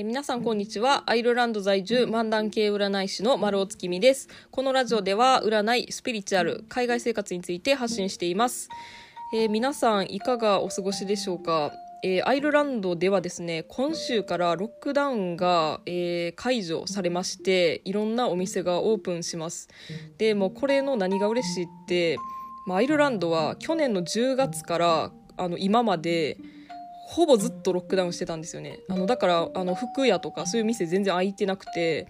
[0.00, 1.02] えー、皆さんこんにちは。
[1.10, 4.28] アイルランド在住漫談系占い師の丸尾月見です。
[4.50, 8.70] このラジオでは占い、スピリチュアル、海外生活について発信しています。
[9.34, 11.74] えー、皆さんいかがお過ごしでしょうか？
[12.02, 19.68] えー、アイルランドではですね今週からロックダウンが、えー、解除されましていろんなお店がオープンします
[20.16, 22.16] でもこれの何が嬉しいって、
[22.66, 26.38] まあ、アイルランドは去年の10月からあの今まで
[27.10, 28.78] ほぼずっとロックダウンしてたんですよね。
[28.88, 32.06] あのだからあの服屋とかそういう店全然開いてなくて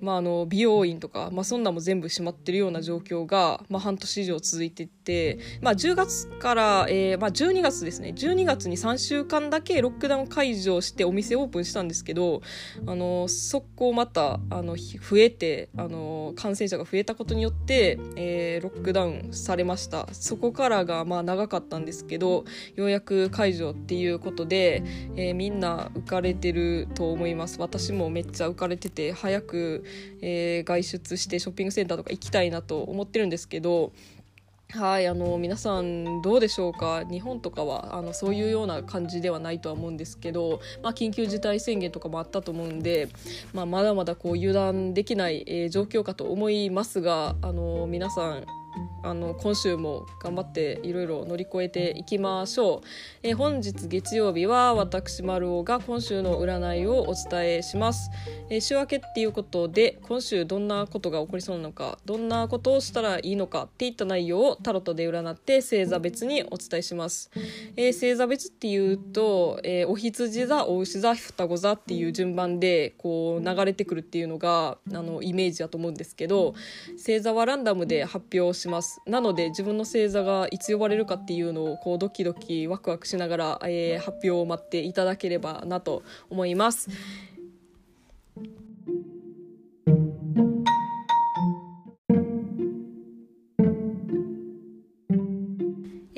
[0.00, 8.12] まあ、あの美容院とか、まあ、そんなも全部閉まってるような状況が、まあ、半年以上続いていて、まあ、10月から、えーまあ、12月ですね。
[8.16, 12.42] 12月に3週間だけロックダウン解除してお店オープンしたんですけど
[12.86, 20.06] あの速攻またあの増えてあの感染者が増えたことによって、えー、ロックダウンされました。
[20.12, 24.82] そこからがまあ長かったんですけどようやく解除っていうことで、
[25.16, 27.60] えー、みんな浮かれてると思います。
[27.60, 29.65] 私もめっちゃ浮かれてて早く
[30.22, 33.92] えー、外出してショッピングセンターとか行きたいなと思ってるんですけど
[34.72, 37.04] はいあの皆さんどうでしょうか？
[37.08, 43.08] 日本とかはあのそういうような感じではないとは思うんですけど、まあ、緊急事態宣言とかもあったと思うんで、
[43.54, 48.44] まあ、まだまだこう油断できない、えー、状況かと思いますがあの皆さん
[49.02, 52.86] あの今週も頑張っていろいろ乗り越えていきましょう、
[53.22, 58.10] えー、本日月曜日は私丸尾が今週の占いをお伝えします、
[58.50, 67.30] えー、週明けっていうことで今週どんなことが起こりそうなのかどんなことをしたらいいのかっていった内容をタロットで占って星座別にお伝えします、
[67.76, 76.54] えー、星座別っていうと、えー、お羊座お牛座双子座っていう順番でこう流れてくるっていうのがあのイメージだと思うんですけど
[76.96, 86.88] 星座はランダムで発表しますなので自分の星座がいつ呼ばれるかっていうのをこうドキドキワクワクしながら、えー、発表を待っていただければなと思います。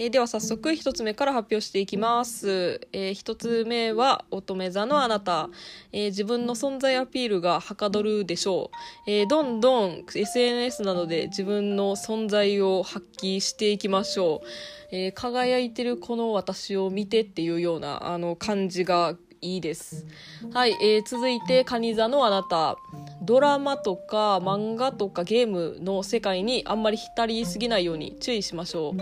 [0.00, 5.50] えー、では早速1つ目から発表していきます、えー、1つ目は乙女座のあなた、
[5.92, 8.70] えー、自分の存在アピールがはかどるでしょ
[9.06, 14.46] う、え、どんどん SNS などで自分の存在を発揮していきましょう、
[14.92, 20.06] え、輝いてるこの私を見てっていうようなあの感じがいいです。
[20.52, 22.76] はい、えー、続いて、カニ座のあなた。
[23.22, 29.00] ドラマとか漫画とかゲームの世界にあんまり浸りすぎないように注意しましょう。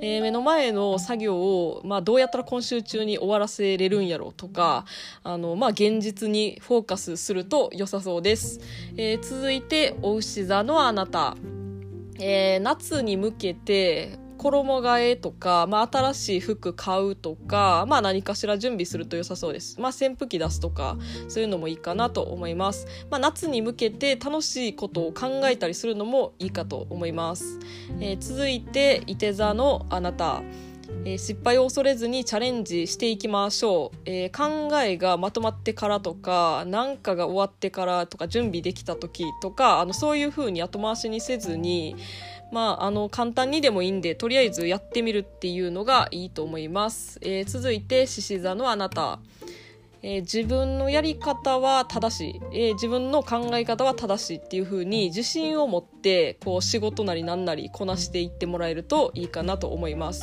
[0.00, 4.84] えー、目の前の作業を、まあ、どうやったら今週中に終わらせれるんやろとか、
[5.22, 8.60] あの、まあ、現実にフォーカスすると良さそうです。
[8.96, 11.36] えー、続いて、お牛座のあなた。
[12.20, 19.78] えー、夏に向けて衣替えとか、まあ、新しい服買うとか、まあ、何かしら準備すると良さそうです。
[19.80, 20.96] まあ、扇風機出すとか、
[21.28, 22.86] そういうのもいいかなと思います。
[23.10, 27.58] まあ、夏に向けて楽しいことを考えたりするのもいいかと思います。
[28.00, 30.42] えー、続いて、いて座のあなた。
[31.04, 41.96] えー、失敗を恐れずにチャレンジしていきましょう、えー、考えがまとまってからとか何かが終わってからとか準備できた時とかあのそういうふうに後回しにせずに
[42.50, 49.18] まあ、あの簡単にでもいいんでとりあえずやってみるっていうのがいいと思います、えー、続いて獅子座のあなた、
[50.02, 60.22] えー、自分のやり方は正しい、えー、自分の考え方は正しいっていう風に自信を持ってこう仕事なりなんなりこなしていってもらえるといいかなと思います、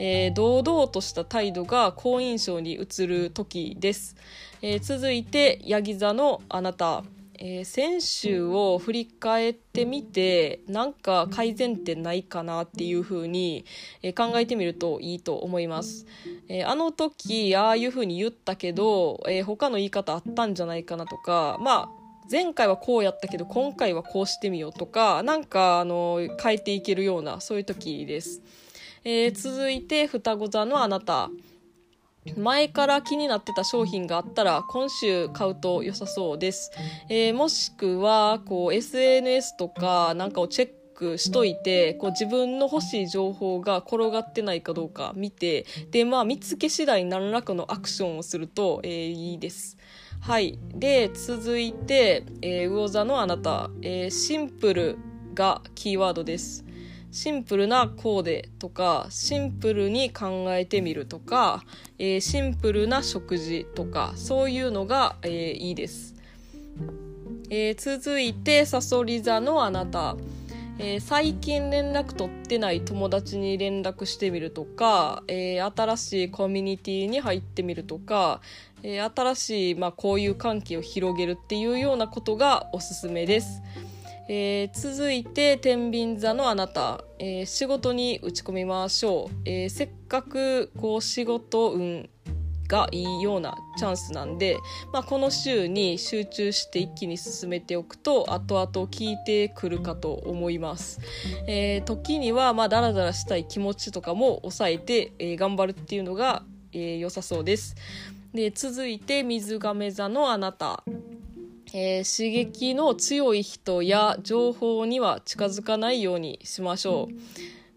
[0.00, 4.16] えー、堂々とした態度が好印象に映る時です、
[4.60, 7.04] えー、続いてヤギ座のあなた。
[7.42, 13.64] えー、先週を振り返ってみてなんか改善点ないかなっていうふうに、
[14.02, 16.06] えー、考えてみるといいと思います、
[16.48, 21.88] えー、あの時ああいうふうに言ったけど、え他の言い方あったんじゃないかなとかまあ
[22.30, 28.42] 前回はこうやったけど今回はこうしてみようとかなんかあの変えていけるようなそういう時です、
[29.02, 31.30] え続いて双子座のあなた。
[32.36, 36.70] 前から気になってた商品があったら今週買うと良さそうです。
[37.08, 49.78] えー、もしくは、こう SNS とかなんかをチェックしといて、こう自分の欲しい情報が転がってないかどうか見て、で、まあ見つけ次第何らかのアクションをすると、えー、いいです。
[50.20, 50.58] はい。
[50.74, 54.98] で、続いて、えー、魚座のあなた、えー、シンプル
[55.34, 56.64] がキーワードです。
[57.12, 61.64] シンプルなコーデとかシンプルに考えてみるとか、
[61.98, 66.14] えー、シンプルな食事とかそういうのが、えー、いいです、
[67.50, 70.16] えー、続いてさそり座のあなた、
[70.78, 78.40] えー、最近連絡取ってない友達に連絡してみるとか、えー、新しいコミュニティに入ってみるとか、
[78.84, 83.62] えー、新しい、まあ、交友関係を広げるっていうようなことがおすすめです。
[84.32, 92.08] えー、続いて天秤座のあなた、えー、仕事に打ち込みましょう、えー、せっかくこう仕事運
[92.68, 94.56] がいいようなチャンスなんで、
[94.92, 101.00] まあ、この週に集中して一気に進めておくと後々効いてくるかと思います、
[101.48, 107.74] えー、時にはまあダラダラしたい気持ちとかも抑えて、え、頑張るっていうのが、え、良さそうです。
[108.32, 110.84] で続いて水亀座のあなた。
[111.72, 117.14] えー、刺激の強い人や情報には近づかないようにしましょう。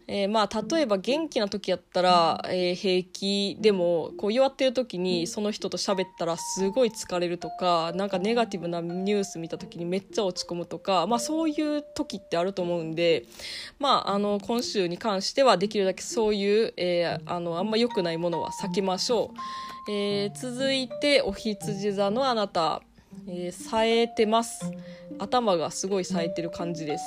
[0.07, 13.25] えー、まあ例えば元気な時やったら、えー、平気でもこう弱ってる時にその人と喋ったらすごい疲れるとかなんかネガティブなニュース見た時にめっちゃ落ち込むとか、まあ、そういう時ってあると思うんで、
[13.80, 19.31] まあ、あの今週に関してはできるだけそういう、えー、あのあんま良くないものは避けましょ
[19.88, 19.92] う。
[19.92, 22.81] えー、続いてお羊座のあなた
[23.28, 24.72] えー、冴えてます。
[25.20, 27.04] 頭がすごい冴えてる感じです、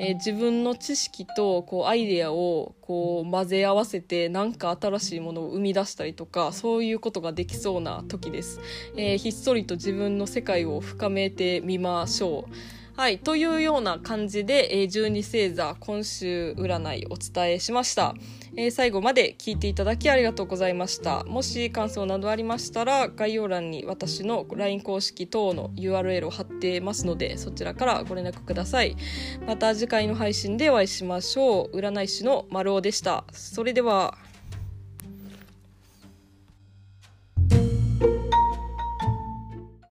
[0.00, 8.60] えー、自分の知識とこうアイデアをこう混ぜ合わせて何か新しいものを生み出したりとかそういうことができそうな時です、
[8.96, 12.52] えー、ひっそりと自分の世界を深めてみましょう。
[12.96, 13.18] はい。
[13.18, 18.14] というような感じで、えー、12星座今週占いお伝えしました。
[18.56, 21.24] えー、最後まで聞いていただきありがとうございました。
[21.24, 28.96] もし感想などありましたら、概要欄に私の LINE 公式等の URL を貼ってますので、そちらからご連絡ください。
[29.44, 31.76] また次回の配信でお会いしましょう。
[31.76, 33.24] 占い師の丸尾でした。
[33.32, 34.16] それでは。